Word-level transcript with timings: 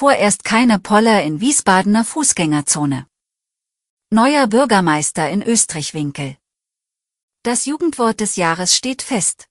Vorerst 0.00 0.44
keine 0.44 0.78
Poller 0.78 1.22
in 1.24 1.42
Wiesbadener 1.42 2.06
Fußgängerzone. 2.06 3.06
Neuer 4.08 4.46
Bürgermeister 4.46 5.28
in 5.28 5.42
Österreich-Winkel. 5.42 6.38
Das 7.42 7.66
Jugendwort 7.66 8.20
des 8.20 8.36
Jahres 8.36 8.74
steht 8.74 9.02
fest. 9.02 9.50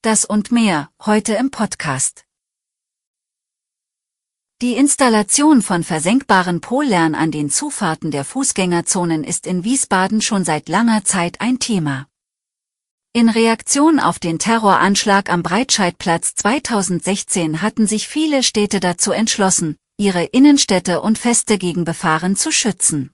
Das 0.00 0.24
und 0.24 0.52
mehr, 0.52 0.90
heute 1.04 1.34
im 1.34 1.50
Podcast. 1.50 2.24
Die 4.62 4.72
Installation 4.72 5.60
von 5.60 5.84
versenkbaren 5.84 6.62
Pollern 6.62 7.14
an 7.14 7.30
den 7.30 7.50
Zufahrten 7.50 8.10
der 8.10 8.24
Fußgängerzonen 8.24 9.22
ist 9.22 9.46
in 9.46 9.64
Wiesbaden 9.64 10.22
schon 10.22 10.46
seit 10.46 10.70
langer 10.70 11.04
Zeit 11.04 11.42
ein 11.42 11.58
Thema. 11.58 12.08
In 13.14 13.28
Reaktion 13.28 14.00
auf 14.00 14.18
den 14.18 14.38
Terroranschlag 14.38 15.30
am 15.30 15.42
Breitscheidplatz 15.42 16.34
2016 16.34 17.60
hatten 17.60 17.86
sich 17.86 18.08
viele 18.08 18.42
Städte 18.42 18.80
dazu 18.80 19.12
entschlossen, 19.12 19.76
ihre 19.98 20.24
Innenstädte 20.24 21.02
und 21.02 21.18
Feste 21.18 21.58
gegen 21.58 21.84
Befahren 21.84 22.36
zu 22.36 22.50
schützen. 22.50 23.10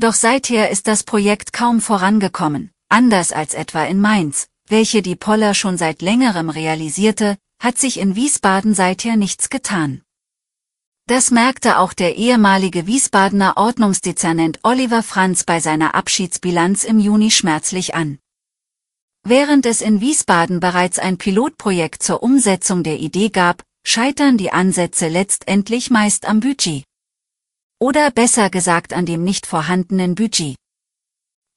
Doch 0.00 0.14
seither 0.14 0.70
ist 0.70 0.86
das 0.86 1.04
Projekt 1.04 1.52
kaum 1.52 1.82
vorangekommen, 1.82 2.70
anders 2.88 3.32
als 3.32 3.52
etwa 3.52 3.84
in 3.84 4.00
Mainz, 4.00 4.48
welche 4.66 5.02
die 5.02 5.16
Poller 5.16 5.52
schon 5.52 5.76
seit 5.76 6.00
längerem 6.00 6.48
realisierte, 6.48 7.36
hat 7.58 7.76
sich 7.76 7.98
in 8.00 8.16
Wiesbaden 8.16 8.72
seither 8.72 9.16
nichts 9.16 9.50
getan. 9.50 10.00
Das 11.06 11.30
merkte 11.30 11.80
auch 11.80 11.92
der 11.92 12.16
ehemalige 12.16 12.86
Wiesbadener 12.86 13.58
Ordnungsdezernent 13.58 14.60
Oliver 14.62 15.02
Franz 15.02 15.44
bei 15.44 15.60
seiner 15.60 15.94
Abschiedsbilanz 15.94 16.84
im 16.84 16.98
Juni 16.98 17.30
schmerzlich 17.30 17.94
an. 17.94 18.20
Während 19.28 19.66
es 19.66 19.80
in 19.80 20.00
Wiesbaden 20.00 20.60
bereits 20.60 21.00
ein 21.00 21.18
Pilotprojekt 21.18 22.00
zur 22.00 22.22
Umsetzung 22.22 22.84
der 22.84 23.00
Idee 23.00 23.28
gab, 23.28 23.64
scheitern 23.84 24.38
die 24.38 24.52
Ansätze 24.52 25.08
letztendlich 25.08 25.90
meist 25.90 26.28
am 26.28 26.38
Budget. 26.38 26.84
Oder 27.80 28.12
besser 28.12 28.50
gesagt 28.50 28.92
an 28.92 29.04
dem 29.04 29.24
nicht 29.24 29.44
vorhandenen 29.44 30.14
Budget. 30.14 30.54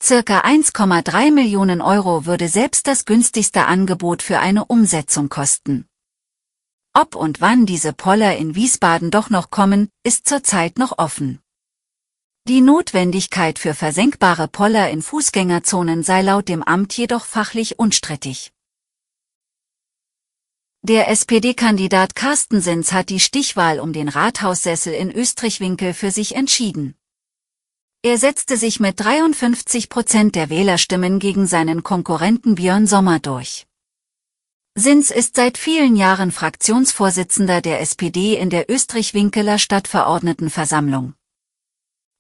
Circa 0.01 0.39
1,3 0.39 1.31
Millionen 1.31 1.81
Euro 1.81 2.25
würde 2.25 2.47
selbst 2.47 2.87
das 2.87 3.05
günstigste 3.05 3.67
Angebot 3.67 4.23
für 4.23 4.39
eine 4.39 4.65
Umsetzung 4.65 5.29
kosten. 5.29 5.85
Ob 6.95 7.15
und 7.15 7.39
wann 7.39 7.67
diese 7.67 7.93
Poller 7.93 8.35
in 8.35 8.55
Wiesbaden 8.55 9.11
doch 9.11 9.29
noch 9.29 9.51
kommen, 9.51 9.89
ist 10.03 10.27
zurzeit 10.27 10.79
noch 10.79 10.97
offen. 10.97 11.39
Die 12.49 12.61
Notwendigkeit 12.61 13.59
für 13.59 13.75
versenkbare 13.75 14.47
Poller 14.47 14.89
in 14.89 15.03
Fußgängerzonen 15.03 16.01
sei 16.01 16.23
laut 16.23 16.49
dem 16.49 16.63
Amt 16.63 16.97
jedoch 16.97 17.23
fachlich 17.23 17.77
unstrittig. 17.77 18.51
Der 20.81 21.09
SPD-Kandidat 21.09 22.15
Carsten 22.15 22.59
Sins 22.59 22.91
hat 22.91 23.11
die 23.11 23.19
Stichwahl 23.19 23.79
um 23.79 23.93
den 23.93 24.09
Rathaussessel 24.09 24.95
in 24.95 25.11
Österreich-Winkel 25.11 25.93
für 25.93 26.09
sich 26.09 26.35
entschieden. 26.35 26.95
Er 28.01 28.17
setzte 28.17 28.57
sich 28.57 28.79
mit 28.79 28.99
53 28.99 29.87
Prozent 29.87 30.33
der 30.33 30.49
Wählerstimmen 30.49 31.19
gegen 31.19 31.45
seinen 31.45 31.83
Konkurrenten 31.83 32.55
Björn 32.55 32.87
Sommer 32.87 33.19
durch. 33.19 33.67
Sins 34.73 35.11
ist 35.11 35.35
seit 35.35 35.59
vielen 35.59 35.95
Jahren 35.95 36.31
Fraktionsvorsitzender 36.31 37.61
der 37.61 37.81
SPD 37.81 38.35
in 38.35 38.49
der 38.49 38.71
Österreich-Winkeler 38.71 39.59
Stadtverordnetenversammlung. 39.59 41.13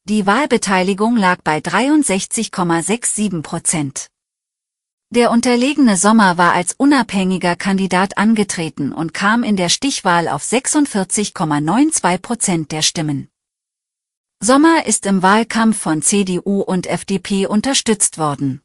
Die 0.09 0.25
Wahlbeteiligung 0.25 1.17
lag 1.17 1.37
bei 1.43 1.59
63,67 1.59 3.43
Prozent. 3.43 4.07
Der 5.11 5.29
unterlegene 5.29 5.97
Sommer 5.97 6.39
war 6.39 6.53
als 6.53 6.73
unabhängiger 6.73 7.55
Kandidat 7.55 8.17
angetreten 8.17 8.91
und 8.91 9.13
kam 9.13 9.43
in 9.43 9.55
der 9.55 9.69
Stichwahl 9.69 10.27
auf 10.27 10.41
46,92 10.41 12.17
Prozent 12.17 12.71
der 12.71 12.81
Stimmen. 12.81 13.29
Sommer 14.39 14.87
ist 14.87 15.05
im 15.05 15.21
Wahlkampf 15.21 15.77
von 15.79 16.01
CDU 16.01 16.61
und 16.61 16.87
FDP 16.87 17.45
unterstützt 17.45 18.17
worden. 18.17 18.63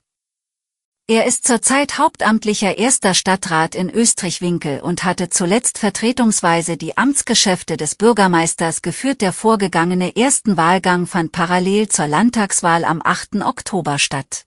Er 1.07 1.27
ist 1.27 1.47
zurzeit 1.47 1.99
hauptamtlicher 1.99 2.79
erster 2.79 3.13
Stadtrat 3.13 3.75
in 3.75 3.91
Österreich-Winkel 3.91 4.81
und 4.81 5.05
hatte 5.05 5.29
zuletzt 5.29 5.77
vertretungsweise 5.77 6.79
die 6.79 6.97
Amtsgeschäfte 6.97 7.77
des 7.77 7.95
Bürgermeisters 7.95 8.81
geführt. 8.81 9.21
Der 9.21 9.35
vorgegangene 9.35 10.17
ersten 10.17 10.57
Wahlgang 10.57 11.07
fand 11.07 11.31
parallel 11.31 11.89
zur 11.91 12.07
Landtagswahl 12.07 12.87
am 12.87 13.03
8. 13.05 13.43
Oktober 13.45 13.99
statt. 13.99 14.47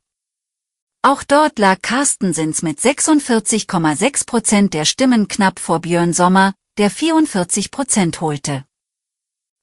Auch 1.03 1.21
dort 1.23 1.59
lag 1.59 1.79
Carstensens 1.83 2.63
mit 2.63 2.79
46,6 2.79 4.25
Prozent 4.25 4.73
der 4.73 4.85
Stimmen 4.85 5.27
knapp 5.27 5.59
vor 5.59 5.79
Björn 5.81 6.11
Sommer, 6.11 6.55
der 6.79 6.89
44 6.89 7.69
Prozent 7.69 8.19
holte. 8.19 8.66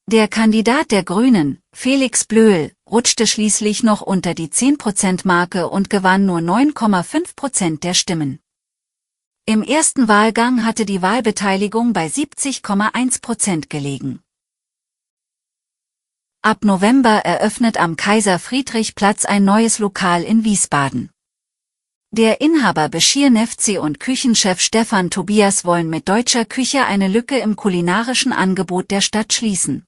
Der 0.07 0.29
Kandidat 0.29 0.91
der 0.91 1.03
Grünen, 1.03 1.63
Felix 1.73 2.27
Blöhl, 2.27 2.73
rutschte 2.87 3.27
schließlich 3.27 3.83
noch 3.83 4.03
unter 4.03 4.35
die 4.35 4.49
10%-Marke 4.49 5.71
und 5.71 5.89
gewann 5.89 6.27
nur 6.27 6.41
9,5% 6.41 7.81
der 7.81 7.95
Stimmen. 7.95 8.39
Im 9.47 9.63
ersten 9.63 10.07
Wahlgang 10.07 10.67
hatte 10.67 10.85
die 10.85 11.01
Wahlbeteiligung 11.01 11.95
bei 11.95 12.09
70,1% 12.09 13.71
gelegen. 13.71 14.21
Ab 16.43 16.67
November 16.67 17.25
eröffnet 17.25 17.79
am 17.79 17.97
Kaiser 17.97 18.39
Friedrich 18.39 18.95
Platz 18.95 19.25
ein 19.25 19.47
neues 19.47 19.79
Lokal 19.79 20.23
in 20.23 20.45
Wiesbaden. 20.45 21.11
Der 22.11 22.43
Inhaber 22.43 22.91
Beschir 22.91 23.31
Nefzi 23.31 23.79
und 23.79 24.01
Küchenchef 24.01 24.61
Stefan 24.61 25.09
Tobias 25.09 25.65
wollen 25.65 25.89
mit 25.89 26.11
deutscher 26.11 26.45
Küche 26.45 26.85
eine 26.85 27.09
Lücke 27.09 27.39
im 27.39 27.57
kulinarischen 27.57 28.35
Angebot 28.35 28.91
der 28.91 29.01
Stadt 29.01 29.33
schließen. 29.33 29.87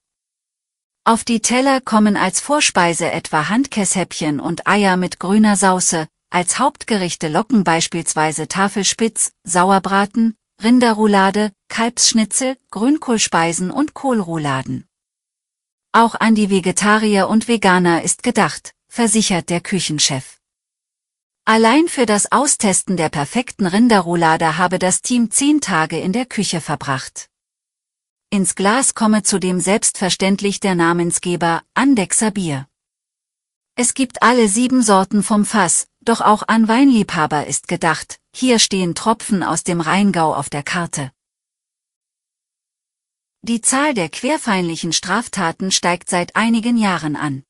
Auf 1.07 1.23
die 1.23 1.39
Teller 1.39 1.79
kommen 1.79 2.17
als 2.17 2.41
Vorspeise 2.41 3.09
etwa 3.09 3.47
Handkäshäppchen 3.47 4.41
und 4.41 4.67
Eier 4.67 4.97
mit 4.97 5.21
grüner 5.21 5.55
Sauce, 5.55 6.05
als 6.29 6.59
Hauptgerichte 6.59 7.29
locken 7.29 7.63
beispielsweise 7.63 8.49
Tafelspitz, 8.49 9.31
Sauerbraten, 9.45 10.35
Rinderroulade, 10.61 11.53
Kalbsschnitzel, 11.69 12.57
Grünkohlspeisen 12.71 13.71
und 13.71 13.93
Kohlrouladen. 13.93 14.85
Auch 15.93 16.13
an 16.15 16.35
die 16.35 16.49
Vegetarier 16.49 17.29
und 17.29 17.47
Veganer 17.47 18.01
ist 18.01 18.21
gedacht, 18.21 18.73
versichert 18.89 19.49
der 19.49 19.61
Küchenchef. 19.61 20.41
Allein 21.45 21.87
für 21.87 22.05
das 22.05 22.33
Austesten 22.33 22.97
der 22.97 23.07
perfekten 23.07 23.65
Rinderroulade 23.65 24.57
habe 24.57 24.77
das 24.77 25.01
Team 25.01 25.31
zehn 25.31 25.61
Tage 25.61 26.01
in 26.01 26.11
der 26.11 26.25
Küche 26.25 26.59
verbracht. 26.59 27.29
Ins 28.29 28.55
Glas 28.55 28.93
komme 28.93 29.23
zudem 29.23 29.61
selbstverständlich 29.61 30.59
der 30.59 30.75
Namensgeber 30.75 31.61
Andexer 31.73 32.31
Bier. 32.31 32.67
Es 33.75 33.93
gibt 33.93 34.21
alle 34.21 34.49
sieben 34.49 34.83
Sorten 34.83 35.23
vom 35.23 35.45
Fass, 35.45 35.87
doch 36.01 36.19
auch 36.19 36.43
an 36.45 36.67
Weinliebhaber 36.67 37.47
ist 37.47 37.69
gedacht, 37.69 38.19
hier 38.35 38.59
stehen 38.59 38.95
Tropfen 38.95 39.43
aus 39.43 39.63
dem 39.63 39.79
Rheingau 39.79 40.35
auf 40.35 40.49
der 40.49 40.61
Karte. 40.61 41.13
Die 43.43 43.61
Zahl 43.61 43.93
der 43.93 44.09
querfeindlichen 44.09 44.91
Straftaten 44.91 45.71
steigt 45.71 46.09
seit 46.09 46.35
einigen 46.35 46.75
Jahren 46.75 47.15
an. 47.15 47.43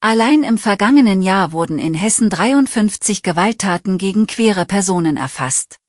Allein 0.00 0.42
im 0.42 0.58
vergangenen 0.58 1.22
Jahr 1.22 1.52
wurden 1.52 1.78
in 1.78 1.94
Hessen 1.94 2.28
53 2.28 3.22
Gewalttaten 3.22 3.96
gegen 3.96 4.26
queere 4.26 4.66
Personen 4.66 5.16
erfasst. 5.16 5.79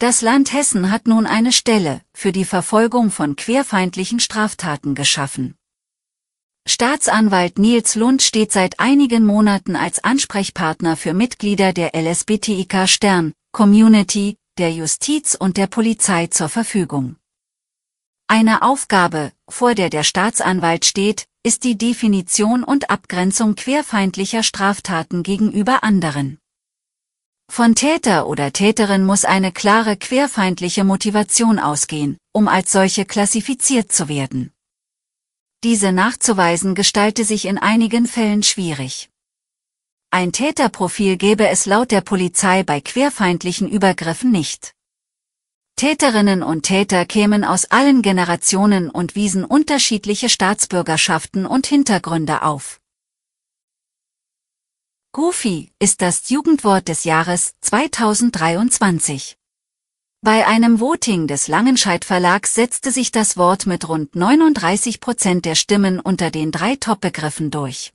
Das 0.00 0.22
Land 0.22 0.54
Hessen 0.54 0.90
hat 0.90 1.06
nun 1.06 1.26
eine 1.26 1.52
Stelle 1.52 2.00
für 2.14 2.32
die 2.32 2.46
Verfolgung 2.46 3.10
von 3.10 3.36
querfeindlichen 3.36 4.18
Straftaten 4.18 4.94
geschaffen. 4.94 5.56
Staatsanwalt 6.66 7.58
Nils 7.58 7.96
Lund 7.96 8.22
steht 8.22 8.50
seit 8.50 8.80
einigen 8.80 9.26
Monaten 9.26 9.76
als 9.76 10.02
Ansprechpartner 10.02 10.96
für 10.96 11.12
Mitglieder 11.12 11.74
der 11.74 11.94
LSBTIK 11.94 12.88
Stern, 12.88 13.34
Community, 13.52 14.38
der 14.56 14.72
Justiz 14.72 15.34
und 15.34 15.58
der 15.58 15.66
Polizei 15.66 16.28
zur 16.28 16.48
Verfügung. 16.48 17.16
Eine 18.26 18.62
Aufgabe, 18.62 19.32
vor 19.50 19.74
der 19.74 19.90
der 19.90 20.04
Staatsanwalt 20.04 20.86
steht, 20.86 21.26
ist 21.42 21.62
die 21.64 21.76
Definition 21.76 22.64
und 22.64 22.88
Abgrenzung 22.88 23.54
querfeindlicher 23.54 24.44
Straftaten 24.44 25.22
gegenüber 25.22 25.84
anderen. 25.84 26.38
Von 27.52 27.74
Täter 27.74 28.28
oder 28.28 28.52
Täterin 28.52 29.04
muss 29.04 29.24
eine 29.24 29.50
klare 29.50 29.96
querfeindliche 29.96 30.84
Motivation 30.84 31.58
ausgehen, 31.58 32.16
um 32.32 32.46
als 32.46 32.70
solche 32.70 33.04
klassifiziert 33.04 33.90
zu 33.90 34.08
werden. 34.08 34.52
Diese 35.64 35.90
nachzuweisen 35.90 36.76
gestalte 36.76 37.24
sich 37.24 37.46
in 37.46 37.58
einigen 37.58 38.06
Fällen 38.06 38.44
schwierig. 38.44 39.10
Ein 40.12 40.30
Täterprofil 40.30 41.16
gäbe 41.16 41.48
es 41.48 41.66
laut 41.66 41.90
der 41.90 42.02
Polizei 42.02 42.62
bei 42.62 42.80
querfeindlichen 42.80 43.68
Übergriffen 43.68 44.30
nicht. 44.30 44.72
Täterinnen 45.74 46.44
und 46.44 46.62
Täter 46.62 47.04
kämen 47.04 47.42
aus 47.42 47.64
allen 47.64 48.02
Generationen 48.02 48.90
und 48.90 49.16
wiesen 49.16 49.44
unterschiedliche 49.44 50.28
Staatsbürgerschaften 50.28 51.46
und 51.46 51.66
Hintergründe 51.66 52.42
auf. 52.42 52.79
Goofy 55.12 55.72
ist 55.80 56.02
das 56.02 56.30
Jugendwort 56.30 56.86
des 56.86 57.02
Jahres 57.02 57.54
2023. 57.62 59.36
Bei 60.22 60.46
einem 60.46 60.78
Voting 60.78 61.26
des 61.26 61.48
Langenscheidt 61.48 62.04
Verlags 62.04 62.54
setzte 62.54 62.92
sich 62.92 63.10
das 63.10 63.36
Wort 63.36 63.66
mit 63.66 63.88
rund 63.88 64.14
39 64.14 65.00
Prozent 65.00 65.46
der 65.46 65.56
Stimmen 65.56 65.98
unter 65.98 66.30
den 66.30 66.52
drei 66.52 66.76
Top-Begriffen 66.76 67.50
durch. 67.50 67.92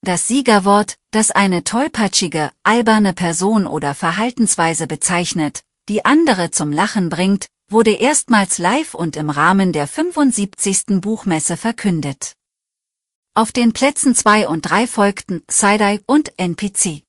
Das 0.00 0.26
Siegerwort, 0.26 0.96
das 1.10 1.32
eine 1.32 1.64
tollpatschige, 1.64 2.50
alberne 2.62 3.12
Person 3.12 3.66
oder 3.66 3.94
Verhaltensweise 3.94 4.86
bezeichnet, 4.86 5.64
die 5.90 6.06
andere 6.06 6.50
zum 6.50 6.72
Lachen 6.72 7.10
bringt, 7.10 7.44
wurde 7.68 7.92
erstmals 7.92 8.56
live 8.56 8.94
und 8.94 9.16
im 9.16 9.28
Rahmen 9.28 9.74
der 9.74 9.86
75. 9.86 10.98
Buchmesse 11.02 11.58
verkündet. 11.58 12.32
Auf 13.38 13.52
den 13.52 13.74
Plätzen 13.74 14.14
2 14.14 14.48
und 14.48 14.62
3 14.62 14.86
folgten 14.86 15.42
Side-Eye 15.50 16.00
und 16.06 16.32
NPC. 16.38 17.02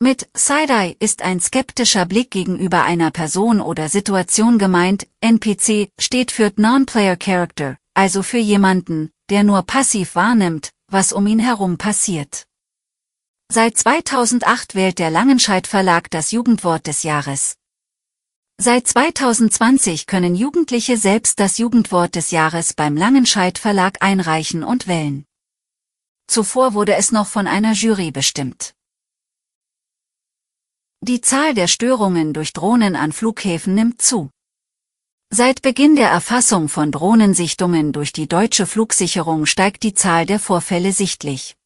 Mit 0.00 0.26
Side-Eye 0.34 0.96
ist 1.00 1.20
ein 1.20 1.38
skeptischer 1.38 2.06
Blick 2.06 2.30
gegenüber 2.30 2.84
einer 2.84 3.10
Person 3.10 3.60
oder 3.60 3.90
Situation 3.90 4.58
gemeint, 4.58 5.06
NPC 5.20 5.90
steht 6.00 6.32
für 6.32 6.50
Non-Player 6.56 7.16
Character, 7.16 7.76
also 7.92 8.22
für 8.22 8.38
jemanden, 8.38 9.10
der 9.28 9.44
nur 9.44 9.64
passiv 9.64 10.14
wahrnimmt, 10.14 10.70
was 10.90 11.12
um 11.12 11.26
ihn 11.26 11.40
herum 11.40 11.76
passiert. 11.76 12.46
Seit 13.52 13.76
2008 13.76 14.74
wählt 14.74 14.98
der 14.98 15.10
Langenscheidt 15.10 15.66
Verlag 15.66 16.10
das 16.10 16.30
Jugendwort 16.30 16.86
des 16.86 17.02
Jahres. 17.02 17.57
Seit 18.60 18.88
2020 18.88 20.06
können 20.08 20.34
Jugendliche 20.34 20.96
selbst 20.96 21.38
das 21.38 21.58
Jugendwort 21.58 22.16
des 22.16 22.32
Jahres 22.32 22.74
beim 22.74 22.96
Langenscheidt 22.96 23.56
Verlag 23.56 24.02
einreichen 24.02 24.64
und 24.64 24.88
wählen. 24.88 25.24
Zuvor 26.26 26.74
wurde 26.74 26.96
es 26.96 27.12
noch 27.12 27.28
von 27.28 27.46
einer 27.46 27.72
Jury 27.74 28.10
bestimmt. 28.10 28.74
Die 31.00 31.20
Zahl 31.20 31.54
der 31.54 31.68
Störungen 31.68 32.34
durch 32.34 32.52
Drohnen 32.52 32.96
an 32.96 33.12
Flughäfen 33.12 33.76
nimmt 33.76 34.02
zu. 34.02 34.28
Seit 35.30 35.62
Beginn 35.62 35.94
der 35.94 36.08
Erfassung 36.08 36.68
von 36.68 36.90
Drohnensichtungen 36.90 37.92
durch 37.92 38.12
die 38.12 38.26
deutsche 38.26 38.66
Flugsicherung 38.66 39.46
steigt 39.46 39.84
die 39.84 39.94
Zahl 39.94 40.26
der 40.26 40.40
Vorfälle 40.40 40.90
sichtlich. 40.90 41.57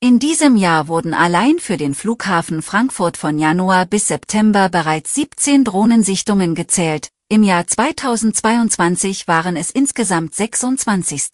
In 0.00 0.18
diesem 0.18 0.56
Jahr 0.56 0.88
wurden 0.88 1.14
allein 1.14 1.58
für 1.58 1.78
den 1.78 1.94
Flughafen 1.94 2.60
Frankfurt 2.60 3.16
von 3.16 3.38
Januar 3.38 3.86
bis 3.86 4.08
September 4.08 4.68
bereits 4.68 5.14
17 5.14 5.64
Drohnensichtungen 5.64 6.54
gezählt, 6.54 7.08
im 7.30 7.42
Jahr 7.42 7.66
2022 7.66 9.26
waren 9.26 9.56
es 9.56 9.70
insgesamt 9.70 10.34
26. 10.34 11.30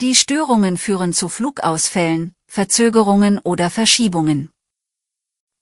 Die 0.00 0.16
Störungen 0.16 0.76
führen 0.76 1.12
zu 1.12 1.28
Flugausfällen, 1.28 2.34
Verzögerungen 2.50 3.38
oder 3.38 3.70
Verschiebungen. 3.70 4.50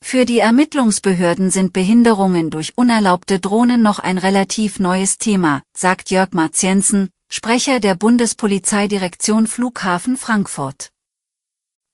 Für 0.03 0.25
die 0.25 0.39
Ermittlungsbehörden 0.39 1.51
sind 1.51 1.75
Behinderungen 1.75 2.49
durch 2.49 2.73
unerlaubte 2.77 3.41
Drohnen 3.41 3.83
noch 3.83 3.99
ein 3.99 4.17
relativ 4.17 4.81
neues 4.81 5.19
Thema, 5.19 5.63
sagt 5.77 6.11
Jörg 6.11 6.33
Marziensen, 6.33 7.11
Sprecher 7.31 7.79
der 7.79 7.95
Bundespolizeidirektion 7.95 9.47
Flughafen 9.47 10.17
Frankfurt. 10.17 10.94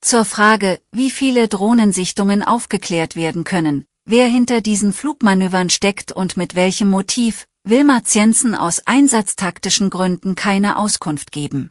Zur 0.02 0.24
Frage, 0.24 0.80
wie 0.92 1.10
viele 1.10 1.46
Drohnensichtungen 1.46 2.42
aufgeklärt 2.42 3.16
werden 3.16 3.44
können, 3.44 3.84
wer 4.06 4.26
hinter 4.26 4.62
diesen 4.62 4.94
Flugmanövern 4.94 5.68
steckt 5.68 6.10
und 6.10 6.38
mit 6.38 6.54
welchem 6.54 6.88
Motiv, 6.88 7.46
will 7.64 7.84
Marziensen 7.84 8.54
aus 8.54 8.86
einsatztaktischen 8.86 9.90
Gründen 9.90 10.36
keine 10.36 10.78
Auskunft 10.78 11.32
geben. 11.32 11.70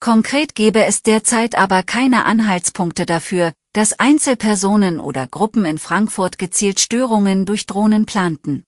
Konkret 0.00 0.56
gäbe 0.56 0.84
es 0.84 1.04
derzeit 1.04 1.54
aber 1.54 1.84
keine 1.84 2.24
Anhaltspunkte 2.24 3.06
dafür, 3.06 3.52
dass 3.72 3.92
Einzelpersonen 3.92 4.98
oder 4.98 5.28
Gruppen 5.28 5.64
in 5.64 5.78
Frankfurt 5.78 6.38
gezielt 6.38 6.80
Störungen 6.80 7.46
durch 7.46 7.66
Drohnen 7.66 8.04
planten. 8.04 8.64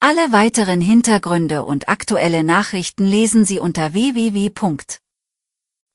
Alle 0.00 0.32
weiteren 0.32 0.80
Hintergründe 0.80 1.64
und 1.64 1.90
aktuelle 1.90 2.44
Nachrichten 2.44 3.04
lesen 3.04 3.44
Sie 3.44 3.58
unter 3.58 3.92
www 3.92 4.50